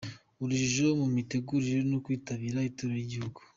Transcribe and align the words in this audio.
Urujijo 0.41 0.87
mu 1.01 1.07
mitegurire 1.15 1.79
no 1.91 1.97
kwitabira 2.03 2.67
Itorero 2.69 2.95
ry’Igihugu. 3.05 3.39